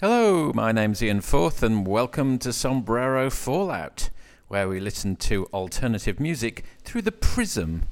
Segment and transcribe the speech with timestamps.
[0.00, 4.10] Hello, my name's Ian Forth, and welcome to Sombrero Fallout,
[4.46, 7.82] where we listen to alternative music through the prism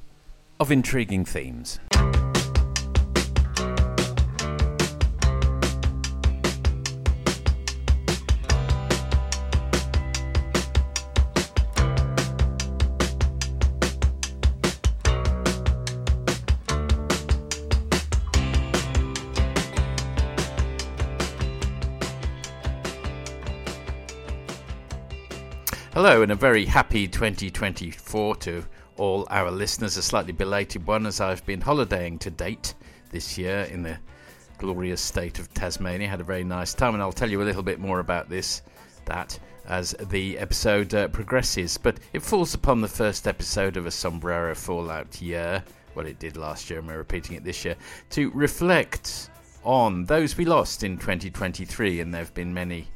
[0.57, 1.81] of intriguing themes.
[25.97, 28.63] Hello, and a very happy 2024 to
[28.97, 29.97] all our listeners.
[29.97, 32.75] A slightly belated one as I've been holidaying to date
[33.09, 33.97] this year in the
[34.59, 36.07] glorious state of Tasmania.
[36.07, 38.61] Had a very nice time, and I'll tell you a little bit more about this,
[39.05, 41.79] that, as the episode uh, progresses.
[41.79, 45.63] But it falls upon the first episode of a Sombrero Fallout year.
[45.95, 47.75] Well, it did last year, and we're repeating it this year,
[48.11, 49.31] to reflect
[49.63, 52.87] on those we lost in 2023, and there have been many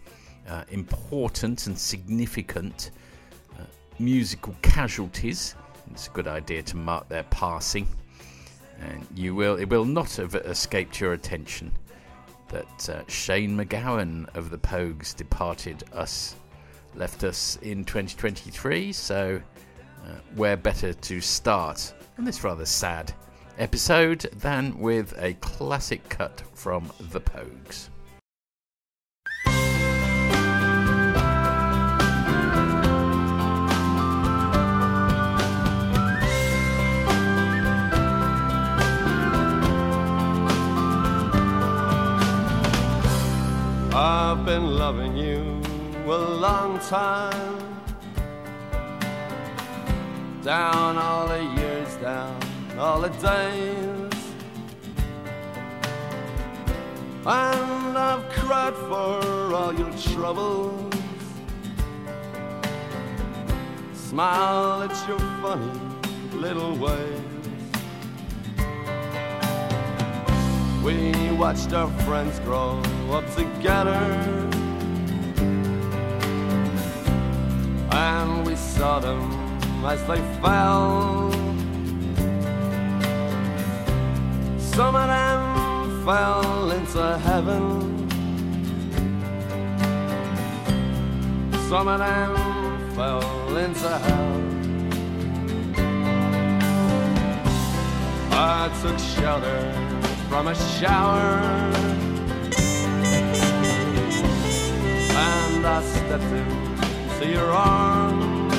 [0.51, 2.91] uh, important and significant
[3.57, 3.63] uh,
[3.99, 5.55] musical casualties.
[5.91, 7.87] It's a good idea to mark their passing,
[8.79, 11.71] and you will it will not have escaped your attention
[12.49, 16.35] that uh, Shane MacGowan of the Pogues departed us,
[16.95, 18.91] left us in 2023.
[18.91, 19.41] So,
[20.03, 23.13] uh, where better to start on this rather sad
[23.57, 27.90] episode than with a classic cut from the Pogues.
[43.93, 45.61] I've been loving you
[46.05, 47.57] a long time.
[50.41, 52.39] Down all the years, down
[52.79, 54.13] all the days.
[57.25, 60.93] And I've cried for all your troubles.
[63.93, 65.79] Smile at your funny
[66.33, 67.30] little ways.
[70.83, 72.81] We watched our friends grow
[73.11, 74.01] up together.
[77.91, 79.31] And we saw them
[79.85, 81.31] as they fell.
[84.57, 88.09] Some of them fell into heaven.
[91.69, 94.41] Some of them fell into hell.
[98.33, 99.90] I took shelter
[100.31, 101.41] from a shower.
[105.13, 108.53] And I stepped into your arms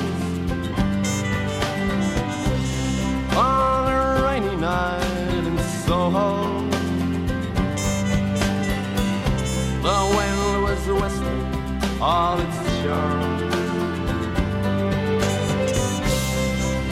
[3.35, 6.29] on a rainy night in Soho.
[9.87, 13.55] The wind was whistling all its charms.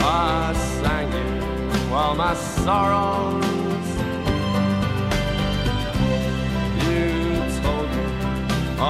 [0.00, 3.49] I sang it while my sorrows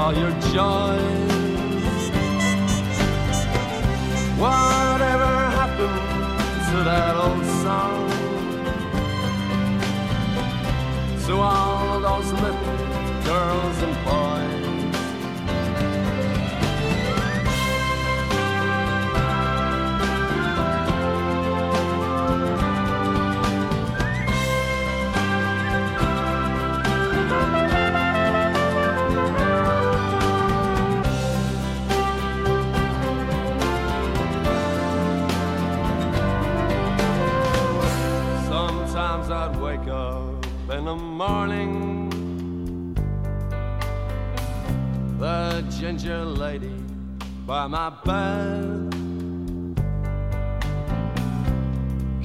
[0.01, 2.03] all your joys.
[4.45, 6.01] Whatever happened
[6.69, 8.09] to that old song?
[11.27, 12.77] To all those little
[13.29, 14.60] girls and boys.
[40.73, 42.09] In the morning.
[45.19, 46.75] The ginger lady
[47.45, 48.95] by my bed,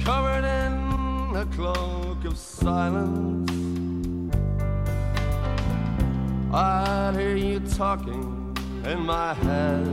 [0.04, 3.50] covered in a cloak of silence.
[6.52, 9.86] I hear you talking in my head.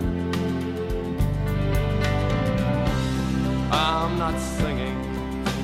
[3.71, 4.97] I'm not singing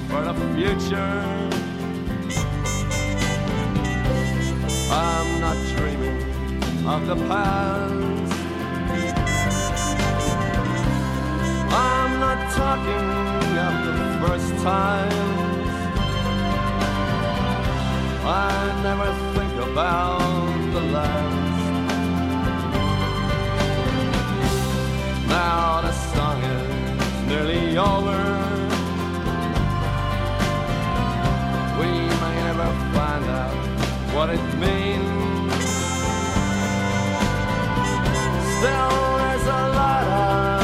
[0.09, 1.48] for the future.
[4.91, 6.23] I'm not dreaming
[6.87, 8.33] of the past.
[11.71, 13.09] I'm not talking
[13.67, 15.69] of the first times.
[18.25, 21.59] I never think about the last.
[25.27, 28.28] Now the song is nearly over.
[34.13, 35.63] what it means.
[38.57, 40.58] Still, there's a lot of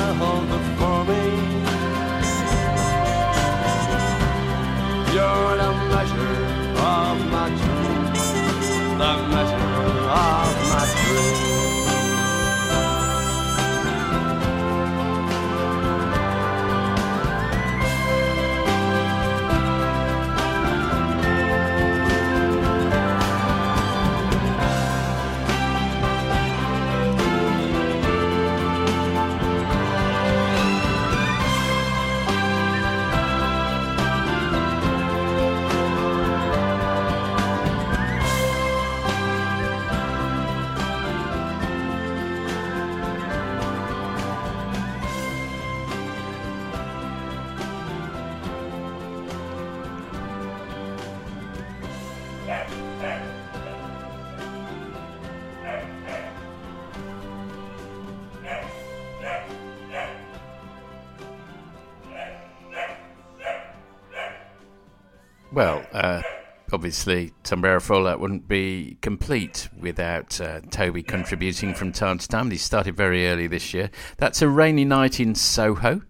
[66.85, 72.51] obviously, Sombrero Fallout wouldn't be complete without uh, Toby contributing from time to time.
[72.51, 73.89] He started very early this year.
[74.17, 76.03] That's A Rainy Night in Soho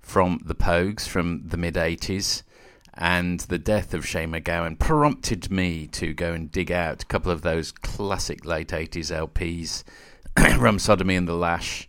[0.00, 2.44] from the Pogues from the mid 80s.
[2.94, 7.32] And the death of Shane MacGowan prompted me to go and dig out a couple
[7.32, 9.82] of those classic late 80s LPs
[10.60, 11.88] Rum Sodomy and the Lash.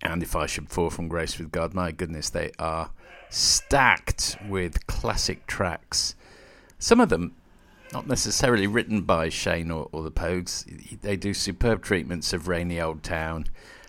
[0.00, 2.90] And If I Should Fall from Grace with God, my goodness, they are
[3.28, 6.14] stacked with classic tracks.
[6.82, 7.36] Some of them
[7.92, 10.64] not necessarily written by Shane or, or, the Pogues.
[11.00, 13.46] They do superb treatments of Rainy Old Town,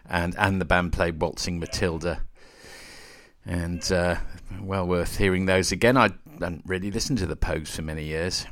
[0.07, 2.22] and and the band played Waltzing Matilda,
[3.48, 4.18] and uh,
[4.62, 5.98] well worth hearing those again.
[5.98, 8.45] I hadn't really listened to the Pogues for many years.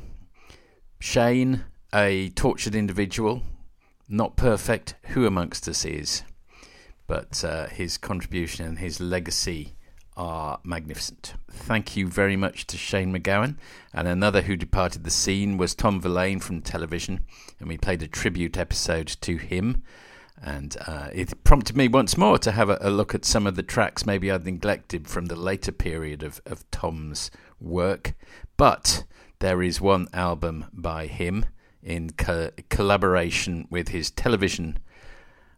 [0.98, 1.64] Shane,
[1.94, 3.42] a tortured individual,
[4.08, 4.96] not perfect.
[5.10, 6.24] Who amongst us is?
[7.06, 9.76] But uh, his contribution and his legacy
[10.16, 11.34] are magnificent.
[11.50, 13.56] Thank you very much to Shane MacGowan.
[13.92, 17.20] And another who departed the scene was Tom Verlaine from television,
[17.58, 19.82] and we played a tribute episode to him.
[20.42, 23.54] And uh, it prompted me once more to have a, a, look at some of
[23.54, 27.30] the tracks maybe I'd neglected from the later period of, of Tom's
[27.60, 28.14] work.
[28.56, 29.04] But
[29.38, 31.46] there is one album by him
[31.82, 34.78] in co- collaboration with his television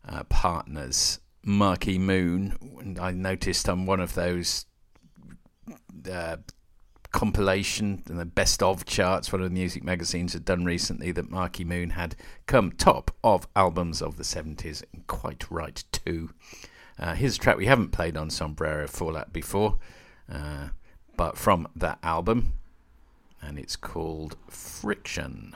[0.07, 2.57] uh, partners Marquee Moon.
[2.81, 4.67] And I noticed on one of those
[6.11, 6.37] uh,
[7.13, 11.31] compilation and the best of charts, one of the music magazines had done recently, that
[11.31, 14.83] Marquee Moon had come top of albums of the 70s.
[14.93, 16.31] and Quite right, too.
[16.99, 19.79] Uh, here's a track we haven't played on Sombrero Fallout before,
[20.31, 20.69] uh,
[21.17, 22.53] but from that album,
[23.41, 25.55] and it's called Friction.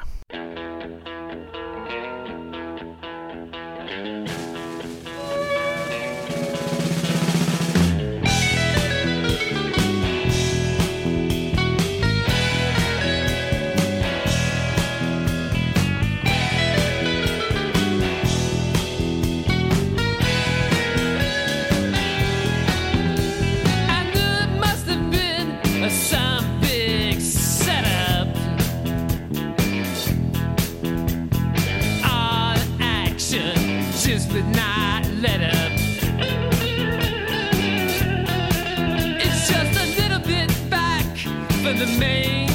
[41.79, 42.47] the name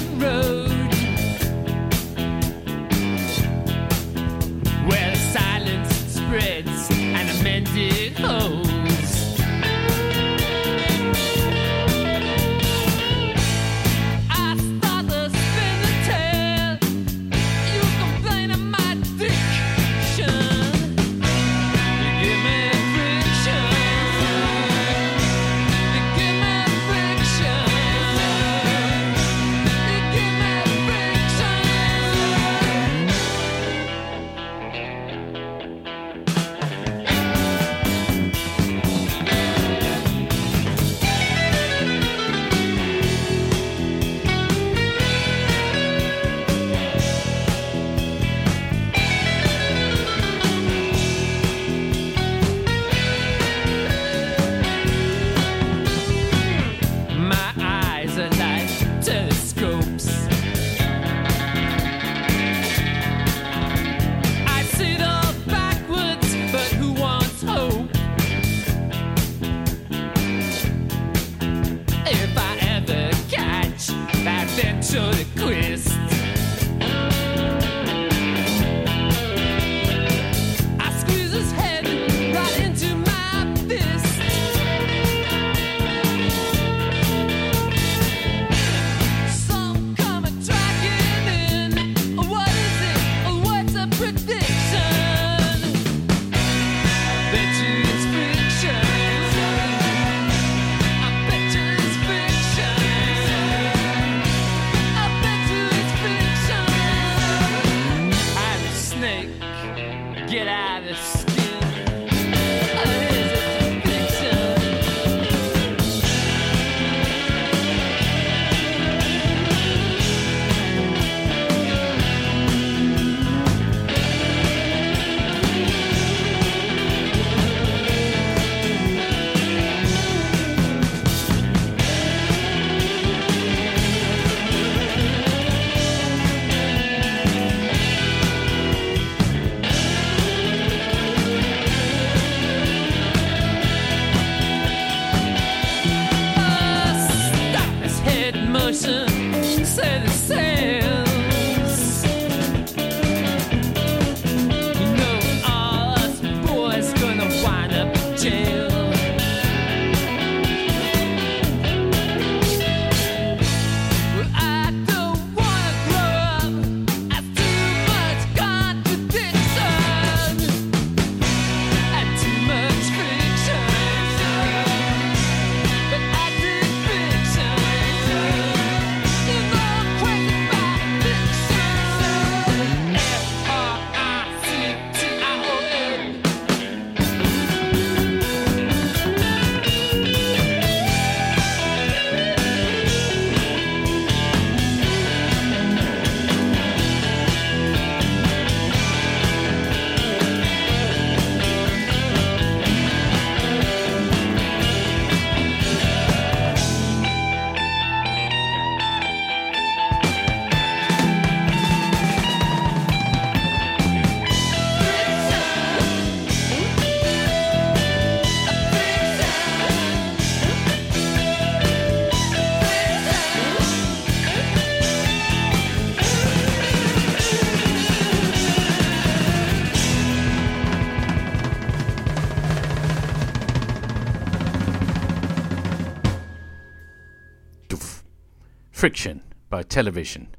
[238.84, 240.36] Friction by Television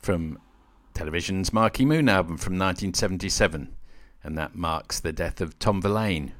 [0.00, 0.40] from
[0.92, 3.76] Television's Marquee Moon album from 1977,
[4.24, 6.32] and that marks the death of Tom Verlaine,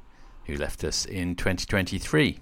[0.47, 2.39] who left us in 2023.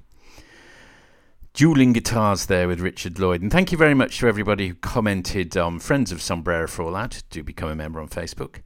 [1.54, 5.56] Dueling guitars there with Richard Lloyd, and thank you very much to everybody who commented
[5.56, 7.22] on Friends of Sombrero Fallout.
[7.30, 8.62] Do become a member on Facebook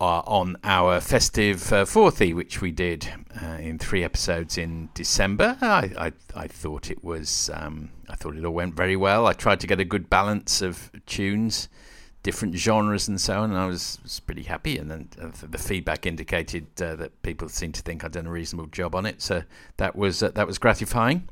[0.00, 3.08] uh, on our festive uh, fourthie, which we did
[3.42, 5.56] uh, in three episodes in December.
[5.60, 9.26] I, I, I thought it was um, I thought it all went very well.
[9.26, 11.68] I tried to get a good balance of tunes,
[12.22, 13.50] different genres, and so on.
[13.50, 14.78] And I was, was pretty happy.
[14.78, 18.30] And then uh, the feedback indicated uh, that people seemed to think I'd done a
[18.30, 19.22] reasonable job on it.
[19.22, 19.44] So
[19.76, 21.28] that was uh, that was gratifying.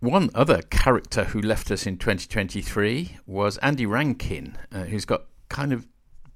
[0.00, 5.86] One other character who left us in 2023 was Andy Rankine, who's got kind of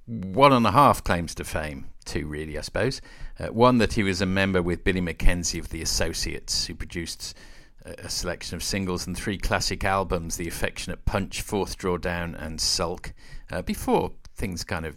[0.07, 1.87] one and a half claims to fame.
[2.05, 3.01] Two, really, I suppose.
[3.39, 7.37] Uh, one that he was a member with Billy Mackenzie of the Associates, who produced
[7.85, 12.61] a selection of singles and three classic albums The Affectionate Punch, Fourth Drawer Down, and
[12.61, 13.13] Sulk,
[13.51, 14.97] uh, before things kind of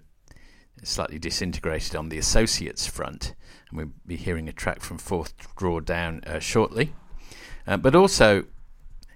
[0.83, 3.33] slightly disintegrated on the Associates front.
[3.69, 6.93] And we'll be hearing a track from Fourth Drawer Down uh, shortly.
[7.65, 8.45] Uh, but also,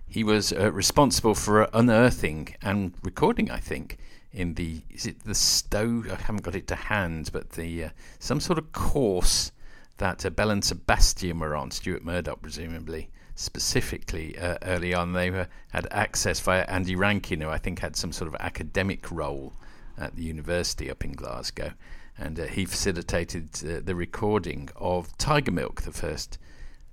[0.07, 3.97] he was uh, responsible for unearthing and recording, I think,
[4.35, 6.03] in the is it the Stow?
[6.11, 7.89] I haven't got it to hand, but the uh,
[8.19, 9.51] some sort of course
[9.97, 15.13] that uh, Belle and Sebastian were on, Stuart Murdoch presumably specifically uh, early on.
[15.13, 19.11] They were, had access via Andy Rankine, who I think had some sort of academic
[19.11, 19.53] role
[19.97, 21.73] at the university up in Glasgow,
[22.17, 26.37] and uh, he facilitated uh, the recording of Tigermilk, the first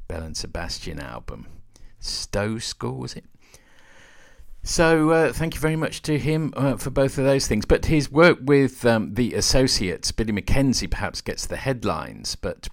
[0.08, 1.46] Belle and Sebastian album.
[2.00, 3.24] Stow School was it?
[4.64, 7.64] So uh, thank you very much to him uh, for both of those things.
[7.64, 12.36] But his work with um, the associates, Billy Mackenzie, perhaps gets the headlines.
[12.36, 12.68] But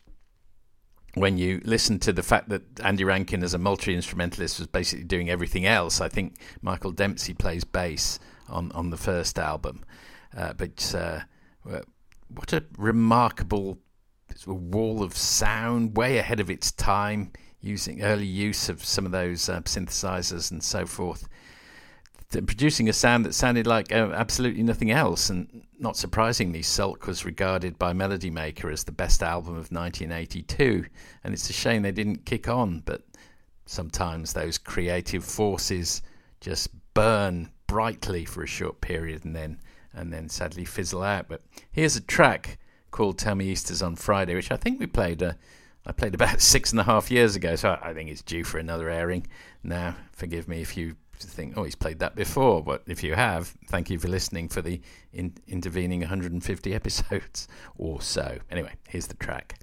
[1.15, 5.05] when you listen to the fact that Andy Rankine, as a multi instrumentalist, was basically
[5.05, 9.83] doing everything else, I think Michael Dempsey plays bass on on the first album.
[10.37, 11.21] Uh, but uh,
[12.27, 13.79] what a remarkable
[14.45, 17.31] wall of sound, way ahead of its time,
[17.61, 21.27] using early use of some of those uh, synthesizers and so forth
[22.31, 25.29] producing a sound that sounded like uh, absolutely nothing else.
[25.29, 30.85] And not surprisingly, Sulk was regarded by Melody Maker as the best album of 1982.
[31.23, 33.01] And it's a shame they didn't kick on, but
[33.65, 36.01] sometimes those creative forces
[36.39, 39.59] just burn brightly for a short period and then
[39.93, 41.27] and then sadly fizzle out.
[41.27, 42.59] But here's a track
[42.91, 45.23] called "Tell Me Easter's on Friday," which I think we played.
[45.23, 45.33] Uh,
[45.85, 48.59] I played about six and a half years ago, so I think it's due for
[48.59, 49.25] another airing.
[49.63, 50.95] Now, forgive me if you
[51.27, 52.63] think, oh, he's played that before.
[52.63, 54.81] But if you have, thank you for listening for the
[55.13, 57.47] in- intervening 150 episodes
[57.77, 58.37] or so.
[58.49, 59.59] Anyway, here's the track.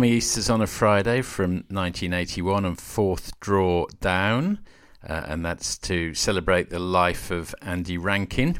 [0.00, 4.58] Me Easter's on a Friday from 1981 and Fourth Drawer Down,
[5.06, 8.58] uh, and that's to celebrate the life of Andy Rankine.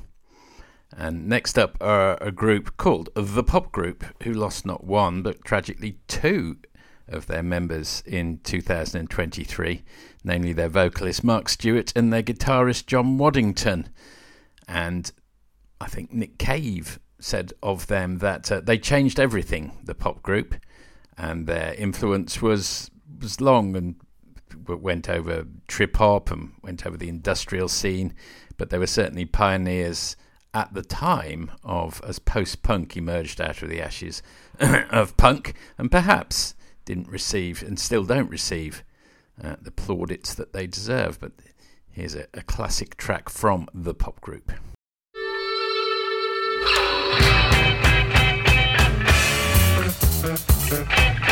[0.95, 5.43] And next up are a group called The Pop Group, who lost not one but
[5.43, 6.59] tragically two
[7.09, 9.83] of their members in 2023,
[10.25, 13.89] namely their vocalist Mark Stewart and their guitarist John Waddington.
[14.69, 15.11] And
[15.81, 20.57] I think Nick Cave said of them that uh, they changed everything, the pop group,
[21.17, 23.97] and their influence was was long and
[24.69, 28.15] went over trip hop and went over the industrial scene,
[28.57, 30.17] but they were certainly pioneers
[30.55, 34.23] at the time of as post punk emerged out of the ashes
[34.61, 38.85] of punk, and perhaps didn't receive and still don't receive
[39.43, 41.19] uh, the plaudits that they deserve.
[41.21, 41.33] But
[41.91, 44.53] here's a, a classic track from the pop group.
[50.73, 51.32] Thank you.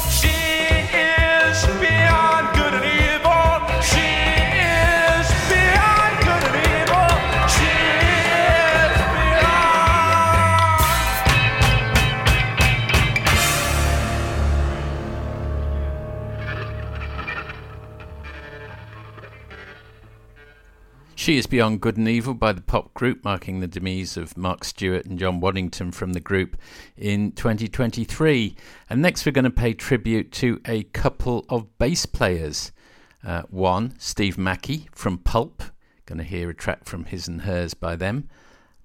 [22.33, 26.19] by the pop group, marking the demise of Mark Stewart and John Waddington from the
[26.19, 26.57] group
[26.97, 28.53] in 2023.
[28.89, 32.73] And next, we're going to pay tribute to a couple of bass players.
[33.23, 35.63] Uh, one, Steve Mackey from Pulp.
[36.05, 38.27] Going to hear a track from His and Hers by them.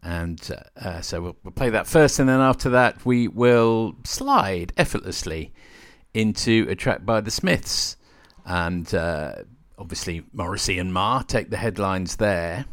[0.05, 3.97] And uh, uh, so we'll, we'll play that first, and then after that, we will
[4.05, 5.53] slide effortlessly
[6.15, 7.97] into a track by the Smiths.
[8.45, 9.33] And uh,
[9.79, 12.67] obviously Morrissey and Marr take the headlines there,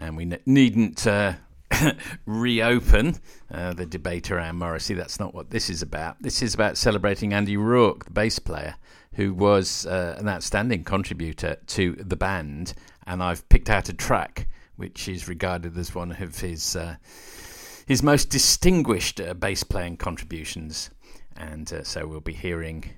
[0.00, 1.34] and we ne- needn't uh,
[2.26, 3.16] reopen
[3.52, 4.94] uh, the debate around Morrissey.
[4.94, 6.22] That's not what this is about.
[6.22, 8.76] This is about celebrating Andy Rourke, the bass player,
[9.14, 12.74] who was uh, an outstanding contributor to the band,
[13.06, 16.96] and I've picked out a track which is regarded as one of his uh,
[17.86, 20.90] his most distinguished uh, bass playing contributions.
[21.36, 22.97] And uh, so we'll be hearing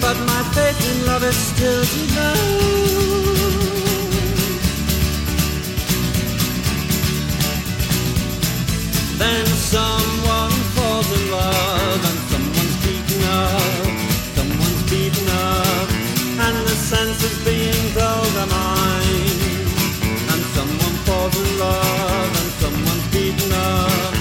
[0.00, 2.80] but my faith in love is still devout.
[9.18, 13.92] Then someone falls in love and someone's beaten up,
[14.36, 15.88] someone's beaten up,
[16.46, 19.02] and the sense of being I.
[20.32, 24.14] And someone falls in love and someone's beaten up,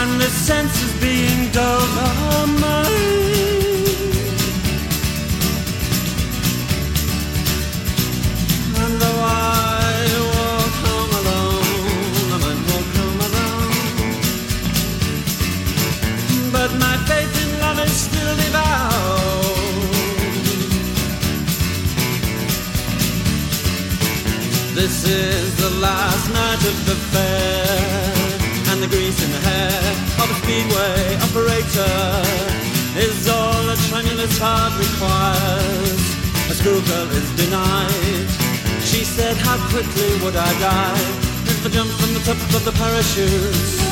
[0.00, 2.89] and the sense of being dulled
[25.10, 29.74] is the last night of the fair, and the grease in the hair
[30.22, 31.98] of a speedway operator
[32.94, 36.02] is all a tremulous heart requires.
[36.50, 38.28] A schoolgirl is denied.
[38.86, 41.06] She said, How quickly would I die
[41.50, 43.90] if I jumped from the top of the parachute?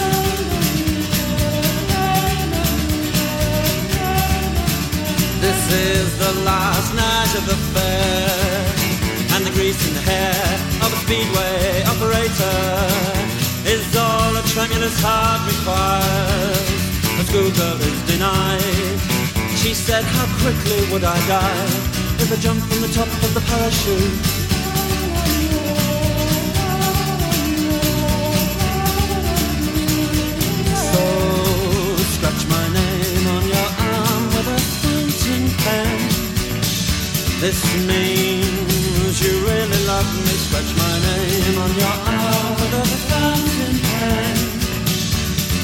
[5.43, 10.68] This is the last night of the fair, and the grease in the hair
[11.09, 12.61] speedway operator
[13.65, 16.69] is all a tremulous heart requires.
[17.21, 19.01] A schoolgirl is denied.
[19.57, 21.65] She said, How quickly would I die
[22.21, 24.21] if I jumped from the top of the parachute?
[30.93, 31.03] So
[32.13, 32.43] scratch
[39.99, 40.35] love me.
[40.47, 44.37] Scratch my name on your arm with a fountain pen.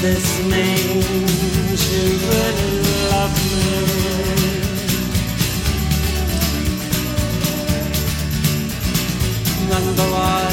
[0.03, 2.73] This means you really
[3.13, 3.75] love me.
[9.75, 10.45] And though I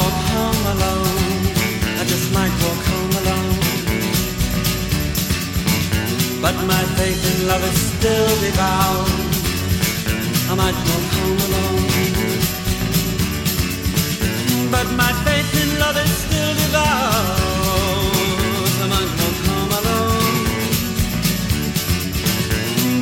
[0.00, 1.42] walk home alone,
[2.00, 3.56] I just might walk home alone.
[6.44, 9.08] But my faith in love is still devout.
[10.50, 11.71] I might walk home alone.
[14.72, 17.38] But my faith in love is still devout.
[18.82, 20.22] I might walk home alone.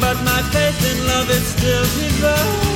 [0.01, 2.71] But my faith in love is still devout.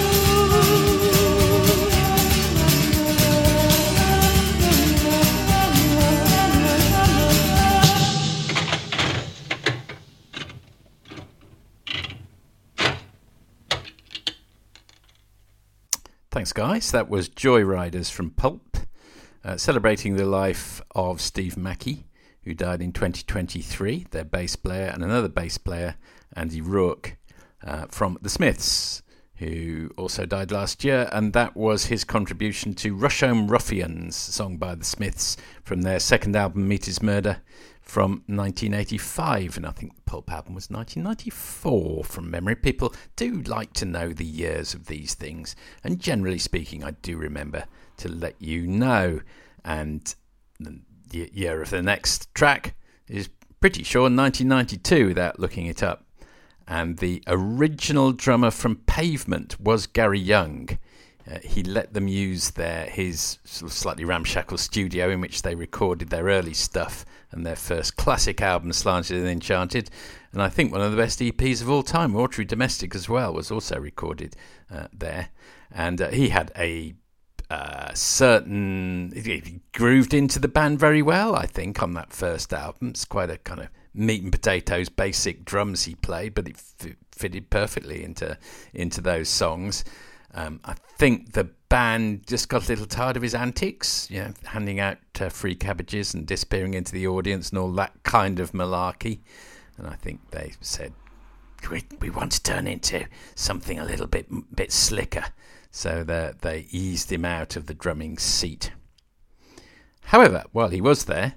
[16.30, 16.90] Thanks, guys.
[16.90, 18.73] That was Joyriders from Pulp,
[19.44, 22.07] uh, celebrating the life of Steve Mackey,
[22.44, 25.96] who died in 2023, their bass player, and another bass player,
[26.35, 27.16] Andy Rourke,
[27.62, 29.02] uh, from The Smiths,
[29.37, 31.09] who also died last year.
[31.12, 36.37] And that was his contribution to Rusholme Ruffians, song by The Smiths from their second
[36.37, 37.42] album, Meat Is Murder,
[37.83, 39.57] from 1985.
[39.57, 42.54] And I think the Pulp album was 1994 from memory.
[42.54, 45.57] People do like to know the years of these things.
[45.83, 47.64] And generally speaking, I do remember
[47.98, 49.20] to let you know.
[49.64, 50.14] And
[50.61, 50.80] the
[51.11, 52.74] year of the next track
[53.09, 53.28] is
[53.61, 56.04] pretty sure 1992 without looking it up.
[56.66, 60.78] And the original drummer from Pavement was Gary Young.
[61.30, 65.54] Uh, he let them use their his sort of slightly ramshackle studio in which they
[65.54, 69.90] recorded their early stuff and their first classic album, Slanted and Enchanted.
[70.33, 73.33] And I think one of the best EPs of all time, Watery, Domestic as well,
[73.33, 74.37] was also recorded
[74.70, 75.28] uh, there.
[75.70, 76.94] And uh, he had a
[77.50, 81.37] uh, certain he grooved into the band very well.
[81.37, 85.44] I think on that first album, it's quite a kind of meat and potatoes basic
[85.44, 88.37] drums he played, but it f- fitted perfectly into
[88.72, 89.85] into those songs.
[90.35, 94.33] Um, I think the band just got a little tired of his antics, you know,
[94.44, 98.50] handing out uh, free cabbages and disappearing into the audience and all that kind of
[98.52, 99.21] malarkey.
[99.79, 100.92] And I think they said,
[101.71, 103.06] we, we want to turn into
[103.37, 105.25] something a little bit bit slicker.
[105.77, 108.70] So that they eased him out of the drumming seat.
[110.04, 111.35] However, while he was there,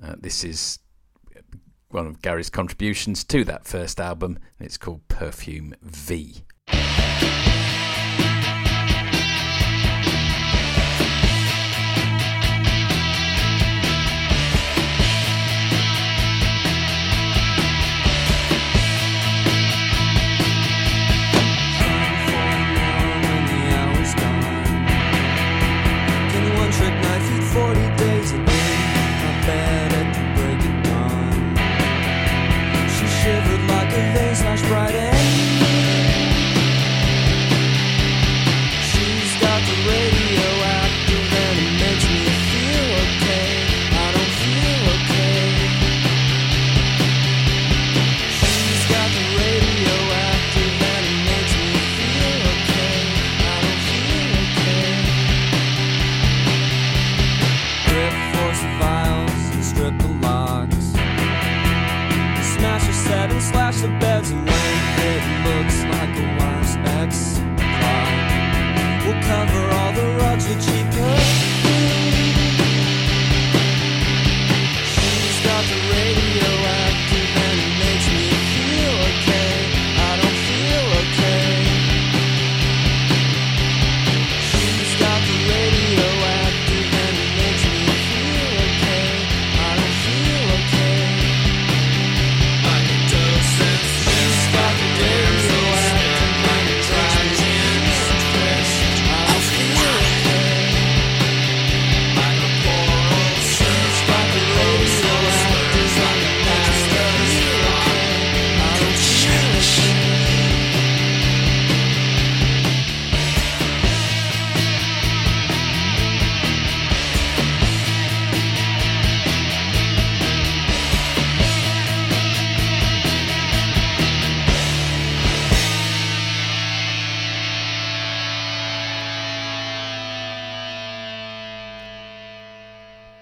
[0.00, 0.78] uh, this is
[1.88, 6.44] one of Gary's contributions to that first album, and it's called Perfume V.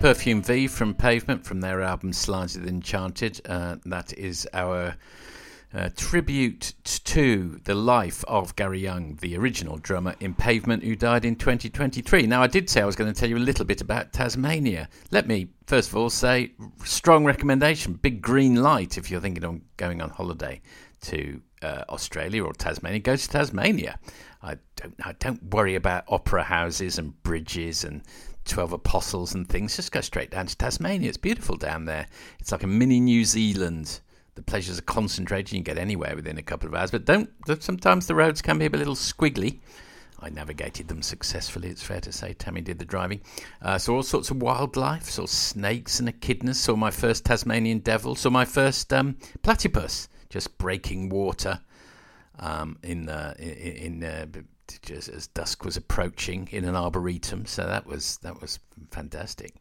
[0.07, 3.41] Perfume V from Pavement from their album Slanted Enchanted.
[3.45, 4.95] Uh, that is our
[5.75, 11.25] uh, tribute to the life of Gary Young, the original drummer in Pavement, who died
[11.25, 12.25] in 2023.
[12.29, 14.89] Now, I did say I was going to tell you a little bit about Tasmania.
[15.11, 16.53] Let me, first of all, say
[16.85, 20.61] strong recommendation, big green light if you're thinking of going on holiday
[21.01, 23.01] to uh, Australia or Tasmania.
[23.01, 23.99] Go to Tasmania.
[24.41, 28.03] I don't, I don't worry about opera houses and bridges and
[28.47, 29.77] 12 apostles and things.
[29.77, 31.09] Just go straight down to Tasmania.
[31.09, 32.07] It's beautiful down there.
[32.39, 34.01] It's like a mini New Zealand.
[34.35, 35.53] The pleasures are concentrated.
[35.53, 37.31] You can get anywhere within a couple of hours, but don't.
[37.61, 39.61] Sometimes the roads can be a little squiggly.
[40.19, 42.33] I navigated them successfully, it's fair to say.
[42.33, 43.21] Tammy did the driving.
[43.61, 48.15] Uh, saw all sorts of wildlife, saw snakes and echidnas, saw my first Tasmanian devil,
[48.15, 51.61] saw my first um, platypus just breaking water
[52.39, 54.27] um, in, uh, in, in uh,
[54.83, 57.47] just as dusk was approaching in an arboretum.
[57.47, 58.59] So that was that was
[58.91, 59.55] fantastic.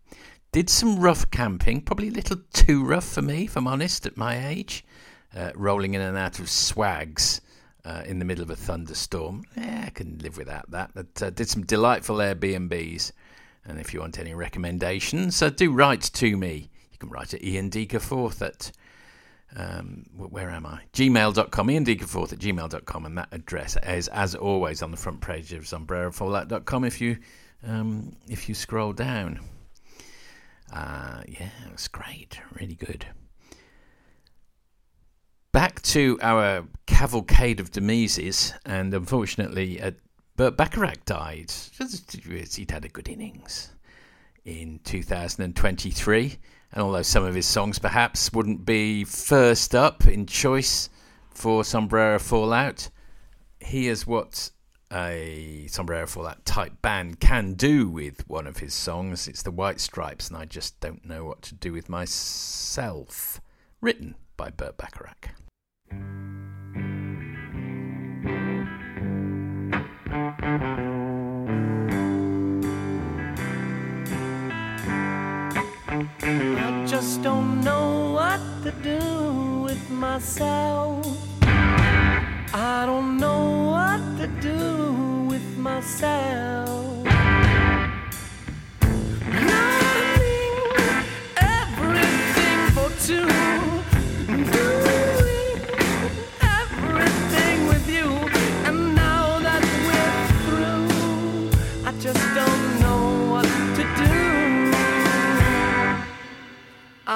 [0.51, 4.17] Did some rough camping, probably a little too rough for me, if I'm honest, at
[4.17, 4.85] my age.
[5.35, 7.41] Uh, rolling in and out of swags
[7.83, 9.43] uh, in the middle of a thunderstorm.
[9.57, 10.91] Yeah, I can live without that.
[10.93, 13.11] But uh, did some delightful Airbnbs.
[13.65, 16.69] And if you want any recommendations, uh, do write to me.
[16.91, 18.71] You can write at Ian Deaker4th at
[19.55, 20.81] um, wh- where am I?
[20.93, 25.53] Gmail.com, Ian Deaker4th at gmail.com, and that address is, as always, on the front page
[25.53, 27.17] of sombrerofallout.com if you
[27.67, 29.39] um, if you scroll down.
[30.71, 33.05] Uh, yeah, it was great, really good.
[35.51, 39.91] Back to our cavalcade of demises, and unfortunately, uh,
[40.35, 41.51] Burt Bacharach died.
[42.55, 43.71] He'd had a good innings
[44.43, 46.37] in 2023,
[46.75, 50.89] and although some of his songs perhaps wouldn't be first up in choice
[51.29, 52.89] for Sombrero Fallout,
[53.61, 54.51] he is what
[54.91, 59.27] a Sombrero Fallout type band can do with one of his songs.
[59.27, 63.39] It's the White Stripes, and I just don't know what to do with myself.
[63.79, 65.29] Written by Burt Bacharach.
[75.97, 76.64] I just
[79.95, 81.05] myself.
[82.53, 87.05] I don't know what to do with myself.
[89.49, 90.55] Running
[91.37, 93.34] everything for two,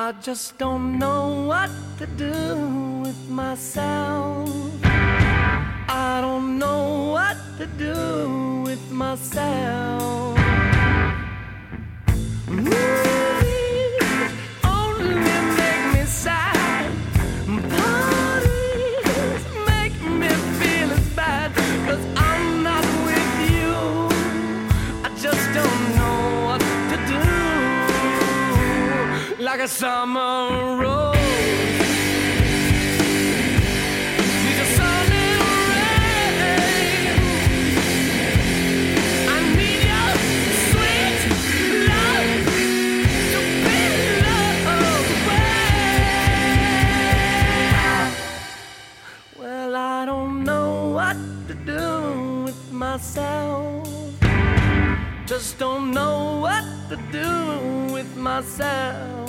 [0.10, 2.34] I just don't know what to do
[3.03, 4.49] with myself.
[4.84, 10.39] I don't know what to do with myself.
[51.66, 53.88] Do with myself.
[55.26, 59.29] Just don't know what to do with myself.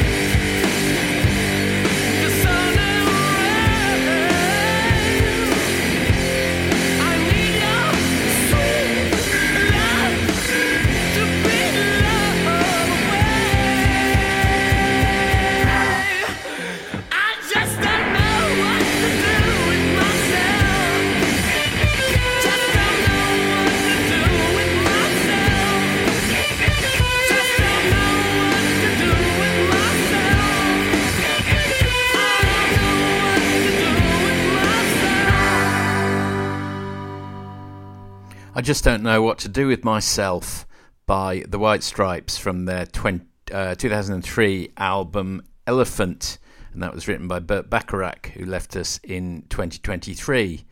[38.61, 40.67] I just don't know what to do with myself
[41.07, 46.37] by the White Stripes from their 20, uh, 2003 album Elephant,
[46.71, 50.63] and that was written by Burt Bacharach, who left us in 2023.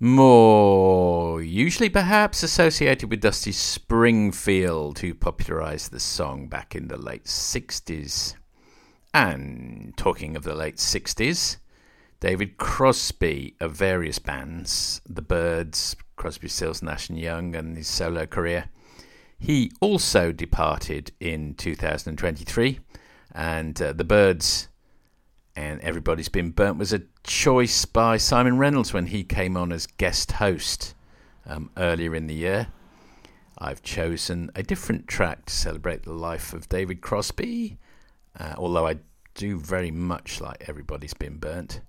[0.00, 7.26] More usually, perhaps, associated with Dusty Springfield, who popularised the song back in the late
[7.26, 8.34] 60s.
[9.14, 11.58] And talking of the late 60s,
[12.18, 18.26] David Crosby of various bands, The Byrds, Crosby, Stills, Nash and Young, and his solo
[18.26, 18.70] career.
[19.38, 22.80] He also departed in 2023,
[23.34, 24.68] and uh, The Byrds
[25.56, 29.86] and Everybody's Been Burnt was a choice by Simon Reynolds when he came on as
[29.86, 30.94] guest host
[31.46, 32.68] um, earlier in the year.
[33.58, 37.78] I've chosen a different track to celebrate the life of David Crosby,
[38.38, 38.96] uh, although I
[39.34, 41.80] do very much like Everybody's Been Burnt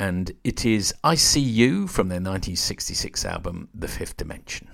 [0.00, 4.68] and it is I See You from their 1966 album The Fifth Dimension.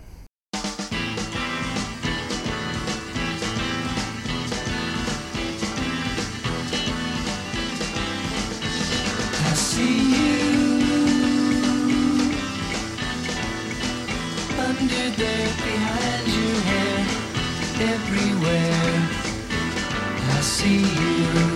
[17.79, 19.09] Everywhere.
[20.31, 21.56] I see you.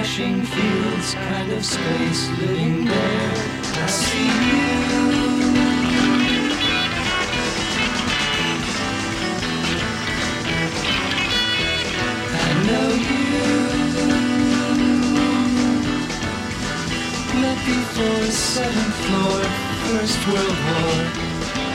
[0.00, 3.32] Washing fields, kind of space living there.
[3.74, 5.49] I see you.
[18.00, 19.40] Met seventh floor,
[19.84, 20.96] First World War.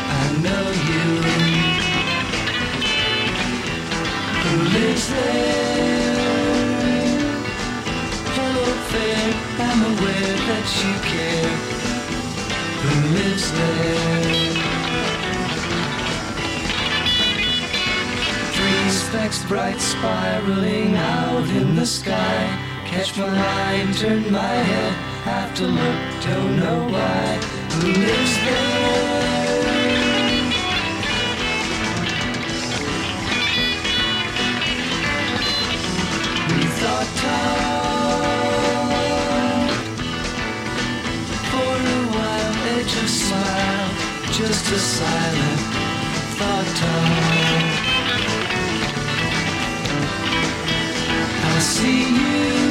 [0.09, 1.07] I know you.
[4.41, 6.15] Who lives there?
[8.38, 9.26] Hello, fair.
[9.69, 11.55] I'm aware that you care.
[12.82, 14.55] Who lives there?
[18.55, 22.41] Three specks bright spiraling out in the sky.
[22.86, 27.39] Catch my eye, turn my head, have to look, don't know why.
[27.82, 29.15] Who lives there?
[36.51, 38.05] We thought tall
[41.49, 43.89] for a while, edge of smile,
[44.32, 45.61] just a silent
[46.38, 47.65] thought tall.
[51.47, 52.64] I see you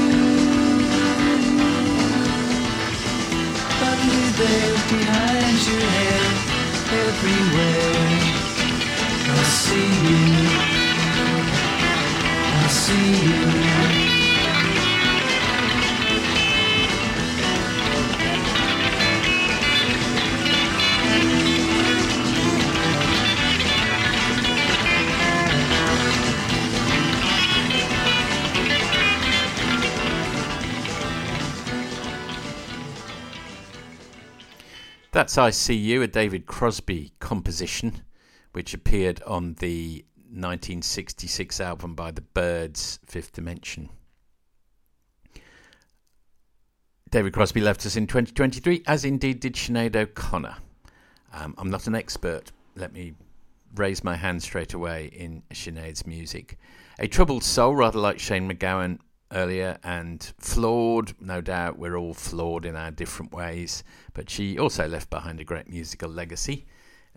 [4.36, 6.34] there behind your head,
[7.06, 8.04] everywhere.
[9.26, 10.24] I see you.
[12.42, 13.93] I see you.
[35.14, 38.02] That's I See You, a David Crosby composition,
[38.50, 43.90] which appeared on the 1966 album by the Byrds, Fifth Dimension.
[47.10, 50.56] David Crosby left us in 2023, as indeed did Sinead O'Connor.
[51.32, 53.14] Um, I'm not an expert, let me
[53.76, 56.58] raise my hand straight away in Sinead's music.
[56.98, 58.98] A troubled soul, rather like Shane MacGowan
[59.32, 64.86] earlier, and flawed, no doubt, we're all flawed in our different ways, but she also
[64.86, 66.66] left behind a great musical legacy,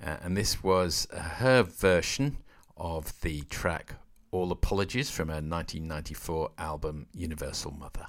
[0.04, 2.38] uh, and this was uh, her version
[2.76, 3.96] of the track
[4.32, 8.08] All Apologies from her 1994 album Universal Mother.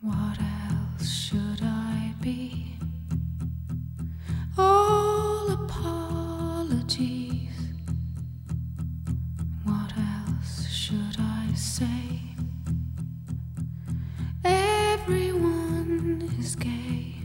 [0.00, 2.78] What else should I be?
[4.58, 4.85] All
[14.48, 17.16] Everyone is gay.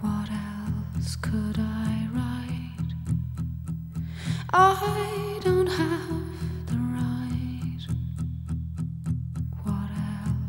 [0.00, 2.94] What else could I write?
[4.52, 7.86] I don't have the right.
[9.64, 9.90] What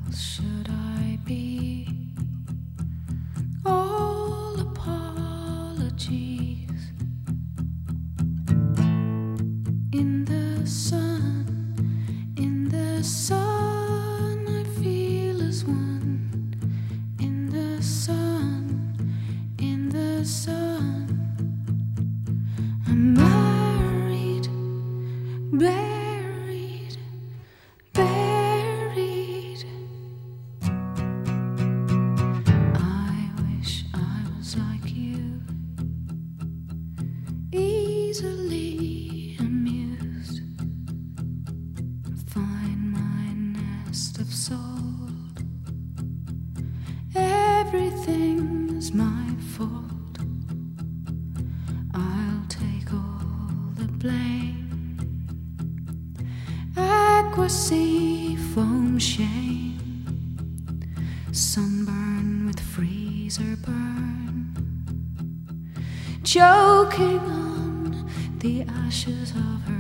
[0.10, 1.88] else should I be?
[3.66, 6.12] All apologies.
[9.94, 13.45] In the sun, in the sun,
[25.58, 25.85] buried,
[57.48, 59.78] Sea foam shame.
[61.32, 64.56] Sunburn with freezer burn.
[66.24, 68.10] Choking on
[68.40, 69.75] the ashes of her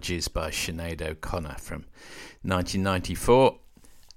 [0.00, 1.84] Apologies by Sinead O'Connor from
[2.40, 3.58] 1994.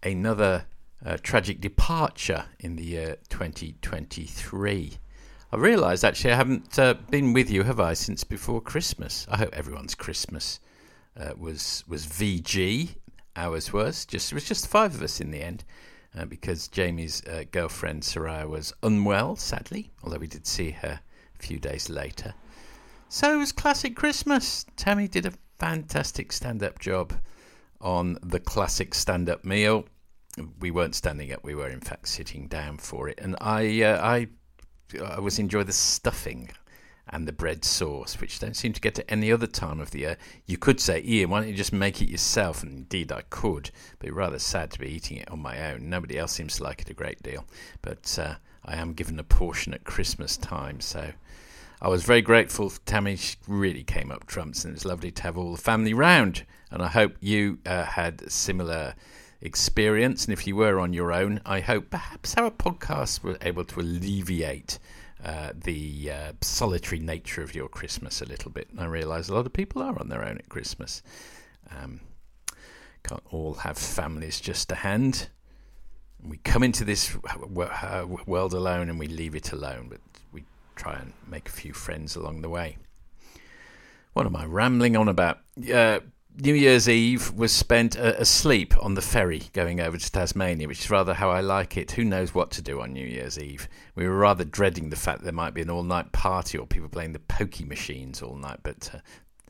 [0.02, 0.64] Another
[1.06, 4.94] uh, tragic departure in the year 2023.
[5.52, 9.28] I realise actually I haven't uh, been with you, have I, since before Christmas?
[9.30, 10.62] I hope everyone's Christmas
[11.20, 12.96] uh, was was VG.
[13.36, 15.66] Ours was just it was just five of us in the end,
[16.18, 19.92] uh, because Jamie's uh, girlfriend Soraya was unwell, sadly.
[20.02, 21.02] Although we did see her
[21.38, 22.36] a few days later.
[23.10, 24.66] So it was classic Christmas.
[24.78, 27.14] Tammy did a fantastic stand-up job
[27.80, 29.86] on the classic stand-up meal.
[30.60, 34.06] We weren't standing up; we were in fact sitting down for it, and I, uh,
[34.06, 34.28] I,
[35.02, 36.50] I was enjoying the stuffing
[37.08, 40.00] and the bread sauce, which don't seem to get at any other time of the
[40.00, 40.18] year.
[40.46, 42.62] You could say, Ian, why don't you just make it yourself?
[42.62, 45.90] And indeed, I could, but rather sad to be eating it on my own.
[45.90, 47.46] Nobody else seems to like it a great deal,
[47.82, 48.36] but uh,
[48.66, 51.14] I am given a portion at Christmas time, so.
[51.84, 53.18] I was very grateful for Tammy.
[53.18, 56.46] She really came up trumps, and it was lovely to have all the family round.
[56.72, 58.96] And I hope you uh, had similar
[59.42, 60.24] experience.
[60.24, 63.82] And if you were on your own, I hope perhaps our podcast were able to
[63.82, 64.80] alleviate
[65.22, 68.70] uh, the uh, solitary nature of your Christmas a little bit.
[68.72, 71.04] And I realise a lot of people are on their own at Christmas.
[71.70, 72.00] Um,
[73.04, 75.28] can't all have families just to hand.
[76.26, 80.00] We come into this uh, world alone and we leave it alone, but
[80.32, 82.78] we try and make a few friends along the way.
[84.14, 85.40] What am I rambling on about?
[85.74, 86.00] Uh,
[86.36, 90.80] New Year's Eve was spent uh, asleep on the ferry going over to Tasmania, which
[90.80, 91.92] is rather how I like it.
[91.92, 93.70] Who knows what to do on New Year's Eve?
[93.96, 96.90] We were rather dreading the fact there might be an all night party or people
[96.90, 99.00] playing the pokey machines all night, but uh,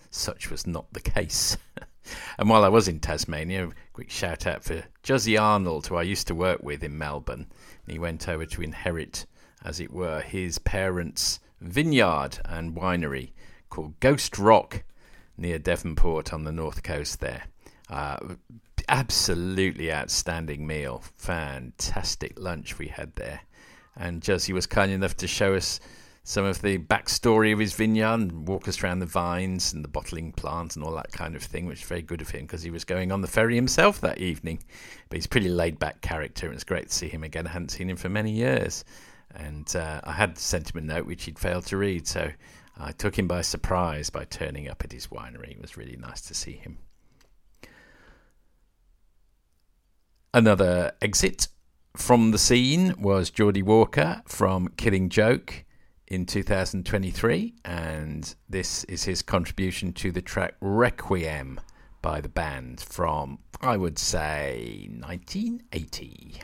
[0.09, 1.57] such was not the case.
[2.37, 6.27] and while I was in Tasmania, quick shout out for Juzzy Arnold, who I used
[6.27, 7.47] to work with in Melbourne.
[7.87, 9.25] He went over to inherit,
[9.63, 13.31] as it were, his parents' vineyard and winery
[13.69, 14.83] called Ghost Rock
[15.37, 17.43] near Devonport on the north coast there.
[17.89, 18.17] Uh,
[18.87, 21.03] absolutely outstanding meal.
[21.17, 23.41] Fantastic lunch we had there.
[23.95, 25.79] And Juzzy was kind enough to show us
[26.25, 29.89] some of the backstory of his vineyard and walk us around the vines and the
[29.89, 32.63] bottling plant and all that kind of thing, which is very good of him because
[32.63, 34.59] he was going on the ferry himself that evening.
[35.09, 37.45] But he's a pretty laid back character and it's great to see him again.
[37.45, 38.85] I hadn't seen him for many years.
[39.35, 42.31] And uh, I had sent him a note which he'd failed to read, so
[42.77, 45.51] I took him by surprise by turning up at his winery.
[45.51, 46.77] It was really nice to see him.
[50.33, 51.47] Another exit
[51.95, 55.63] from the scene was Geordie Walker from Killing Joke
[56.07, 61.59] in 2023, and this is his contribution to the track Requiem
[62.01, 66.41] by the band from, I would say, 1980.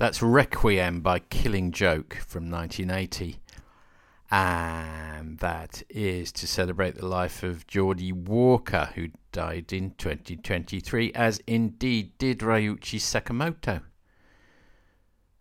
[0.00, 3.38] That's Requiem by Killing Joke from 1980.
[4.30, 11.42] And that is to celebrate the life of Geordie Walker, who died in 2023, as
[11.46, 13.82] indeed did Ryuichi Sakamoto,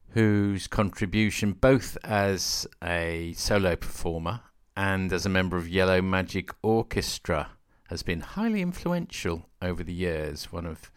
[0.09, 4.41] whose contribution both as a solo performer
[4.75, 7.51] and as a member of Yellow Magic Orchestra
[7.87, 10.51] has been highly influential over the years.
[10.51, 10.91] One of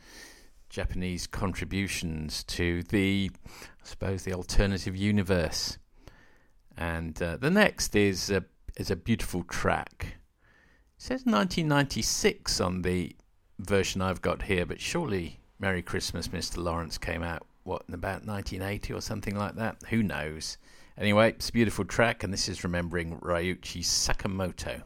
[0.73, 5.77] Japanese contributions to the, I suppose, the alternative universe.
[6.79, 8.45] And uh, the next is a,
[8.79, 10.16] is a beautiful track.
[10.97, 13.14] It says 1996 on the
[13.59, 16.57] version I've got here, but surely Merry Christmas, Mr.
[16.57, 19.77] Lawrence came out, what, in about 1980 or something like that?
[19.91, 20.57] Who knows?
[20.97, 24.83] Anyway, it's a beautiful track, and this is remembering Ryuichi Sakamoto.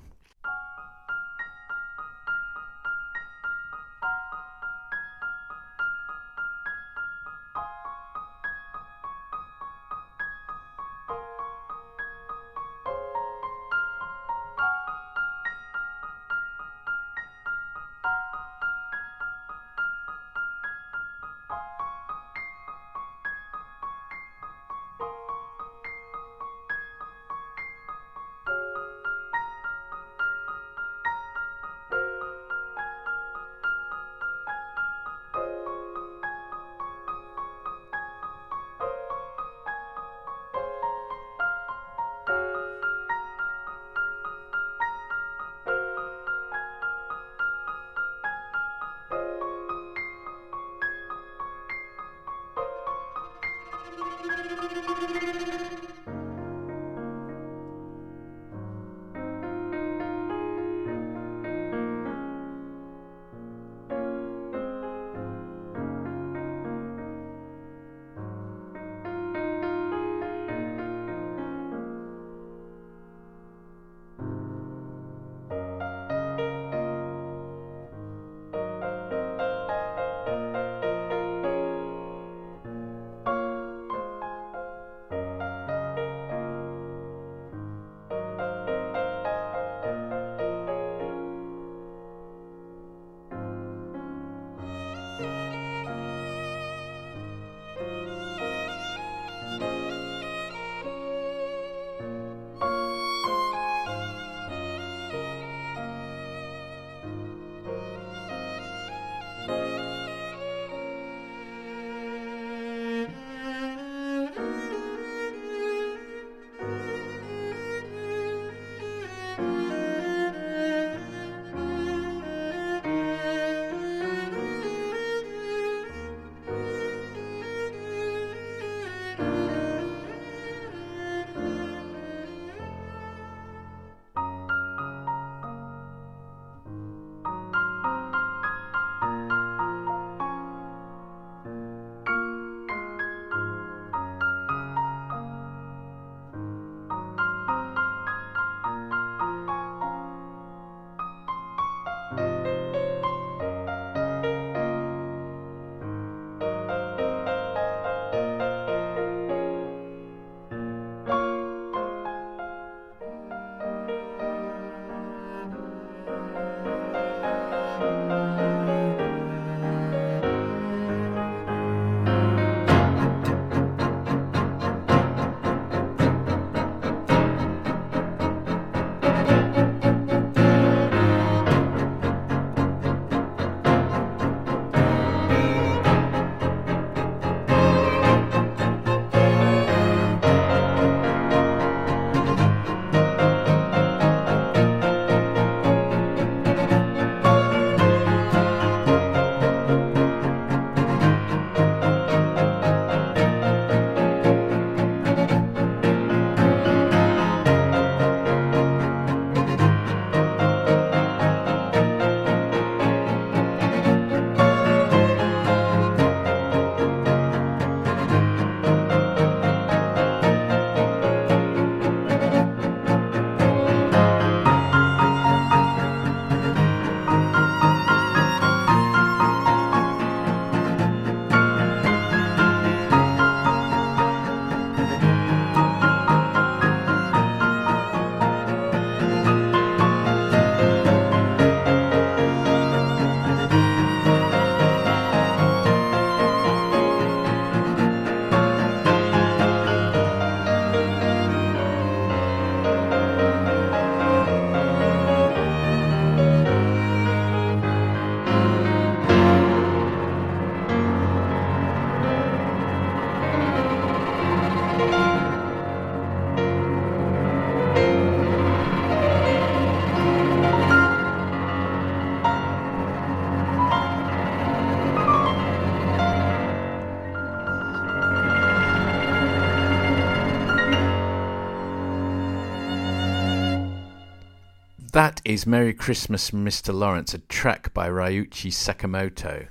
[284.97, 286.73] That is Merry Christmas Mr.
[286.73, 289.49] Lawrence, a track by Ryuichi Sakamoto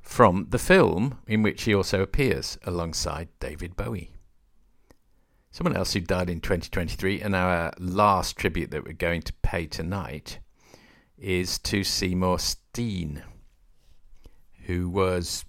[0.00, 4.14] from the film in which he also appears alongside David Bowie.
[5.50, 9.66] Someone else who died in 2023, and our last tribute that we're going to pay
[9.66, 10.38] tonight
[11.18, 13.22] is to Seymour Steen,
[14.64, 15.44] who was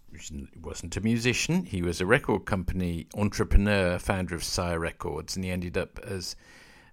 [0.60, 1.64] wasn't a musician.
[1.64, 6.36] He was a record company entrepreneur, founder of Sire Records, and he ended up as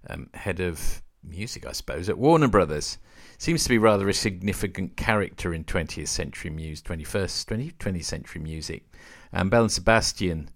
[0.09, 2.97] um, head of music, I suppose, at Warner Brothers.
[3.37, 8.41] Seems to be rather a significant character in 20th century music, 21st, 20, 20th century
[8.41, 8.83] music.
[9.31, 10.49] And Belle and Sebastian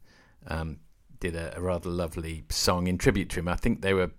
[0.47, 0.80] um,
[1.20, 3.47] did a, a rather lovely song in tribute to him.
[3.47, 4.11] I think they were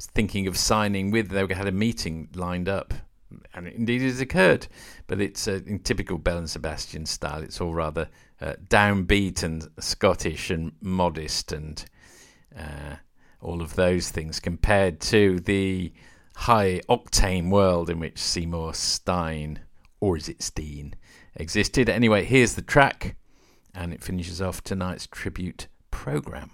[0.00, 2.94] thinking of signing with, they had a meeting lined up
[3.54, 4.66] and indeed it has occurred.
[5.06, 7.42] But it's uh, in typical Belle and Sebastian style.
[7.42, 8.08] It's all rather
[8.40, 11.84] uh, downbeat and Scottish and modest and
[12.56, 12.96] uh,
[13.40, 15.92] all of those things compared to the
[16.36, 19.60] high octane world in which Seymour Stein,
[20.00, 20.94] or is it Steen,
[21.36, 21.88] existed.
[21.88, 23.16] Anyway, here's the track,
[23.74, 26.50] and it finishes off tonight's tribute program.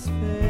[0.00, 0.49] Someone's face.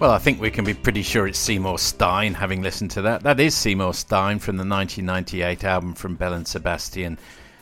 [0.00, 3.22] Well, I think we can be pretty sure it's Seymour Stein, having listened to that.
[3.22, 7.16] That is Seymour Stein from the 1998 album from Belle and Sebastian,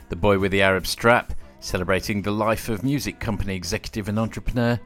[0.09, 4.79] The Boy with the Arab Strap, celebrating the life of music company executive and entrepreneur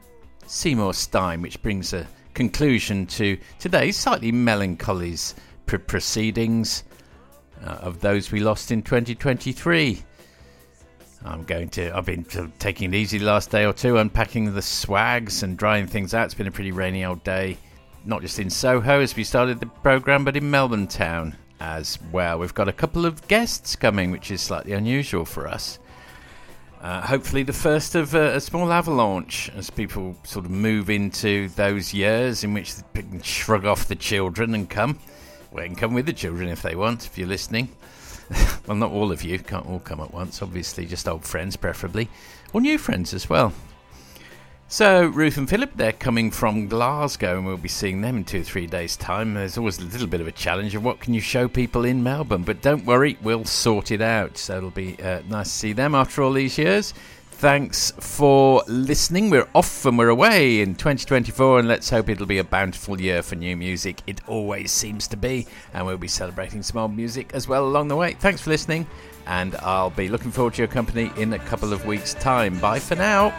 [0.46, 5.16] Seymour Stein, which brings a conclusion to today's slightly melancholy
[5.64, 6.84] proceedings
[7.64, 10.04] uh, of those we lost in 2023.
[11.24, 11.96] I'm going to.
[11.96, 15.42] I've been sort of taking it easy the last day or two, unpacking the swags
[15.42, 16.26] and drying things out.
[16.26, 17.58] It's been a pretty rainy old day,
[18.04, 22.38] not just in Soho as we started the programme, but in Melbourne town as well.
[22.38, 25.78] We've got a couple of guests coming, which is slightly unusual for us.
[26.80, 31.48] Uh, hopefully, the first of uh, a small avalanche as people sort of move into
[31.50, 35.00] those years in which they can shrug off the children and come.
[35.52, 37.70] They can come with the children if they want, if you're listening.
[38.66, 42.08] well, not all of you, can't all come at once, obviously, just old friends preferably,
[42.52, 43.52] or new friends as well.
[44.70, 48.40] So, Ruth and Philip, they're coming from Glasgow, and we'll be seeing them in two
[48.40, 49.32] or three days' time.
[49.32, 52.02] There's always a little bit of a challenge of what can you show people in
[52.02, 54.36] Melbourne, but don't worry, we'll sort it out.
[54.36, 56.92] So, it'll be uh, nice to see them after all these years.
[57.38, 59.30] Thanks for listening.
[59.30, 63.22] We're off and we're away in 2024, and let's hope it'll be a bountiful year
[63.22, 64.02] for new music.
[64.08, 67.86] It always seems to be, and we'll be celebrating some old music as well along
[67.86, 68.14] the way.
[68.14, 68.88] Thanks for listening,
[69.28, 72.58] and I'll be looking forward to your company in a couple of weeks' time.
[72.58, 73.32] Bye for now.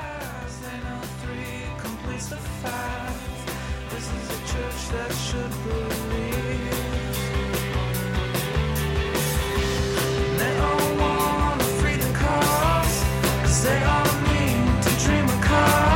[13.69, 15.88] they all mean to dream a car.